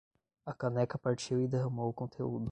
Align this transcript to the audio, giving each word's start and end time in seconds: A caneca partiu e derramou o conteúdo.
A 0.47 0.51
caneca 0.55 0.97
partiu 0.97 1.39
e 1.39 1.47
derramou 1.47 1.87
o 1.89 1.93
conteúdo. 1.93 2.39